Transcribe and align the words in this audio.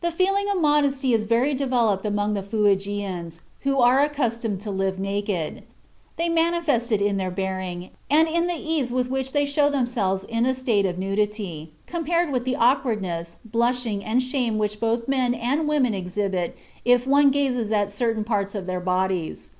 "The 0.00 0.10
feeling 0.10 0.50
of 0.50 0.60
modesty 0.60 1.14
is 1.14 1.24
very 1.24 1.54
developed 1.54 2.04
among 2.04 2.34
the 2.34 2.42
Fuegians, 2.42 3.42
who 3.60 3.78
are 3.78 4.00
accustomed 4.00 4.60
to 4.62 4.72
live 4.72 4.98
naked. 4.98 5.62
They 6.16 6.28
manifest 6.28 6.90
it 6.90 7.00
in 7.00 7.16
their 7.16 7.30
bearing 7.30 7.90
and 8.10 8.26
in 8.26 8.48
the 8.48 8.56
ease 8.56 8.90
with 8.92 9.08
which 9.08 9.32
they 9.32 9.46
show 9.46 9.70
themselves 9.70 10.24
in 10.24 10.46
a 10.46 10.54
state 10.54 10.84
of 10.84 10.98
nudity, 10.98 11.70
compared 11.86 12.32
with 12.32 12.44
the 12.44 12.56
awkwardness, 12.56 13.36
blushing, 13.44 14.04
and 14.04 14.20
shame 14.20 14.58
which 14.58 14.80
both 14.80 15.06
men 15.06 15.32
and 15.32 15.68
women 15.68 15.94
exhibit 15.94 16.56
if 16.84 17.06
one 17.06 17.30
gazes 17.30 17.70
at 17.70 17.92
certain 17.92 18.24
parts 18.24 18.56
of 18.56 18.66
their 18.66 18.80
bodies. 18.80 19.50